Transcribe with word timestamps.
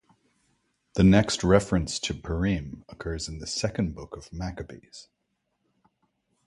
The 0.95 1.03
next 1.03 1.43
reference 1.43 1.99
to 1.99 2.15
Purim 2.15 2.83
occurs 2.89 3.27
in 3.29 3.37
the 3.37 3.45
second 3.45 3.93
book 3.93 4.17
of 4.17 4.33
Maccabees. 4.33 5.09